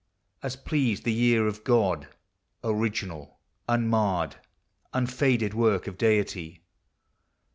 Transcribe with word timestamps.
As 0.41 0.55
pleased 0.55 1.03
the 1.03 1.15
ear 1.25 1.45
of 1.45 1.63
God! 1.63 2.07
original, 2.63 3.37
Uninarred, 3.69 4.37
unfaded 4.97 5.53
work 5.53 5.85
of 5.85 5.95
Deity 5.95 6.63